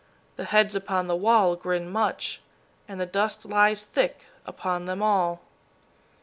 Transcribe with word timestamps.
The 0.35 0.45
heads 0.45 0.73
upon 0.73 1.05
the 1.05 1.15
wall 1.15 1.55
grin 1.55 1.87
much, 1.87 2.41
and 2.87 2.99
the 2.99 3.05
dust 3.05 3.45
lies 3.45 3.83
thick 3.83 4.25
upon 4.47 4.85
them 4.85 5.03
all." 5.03 5.41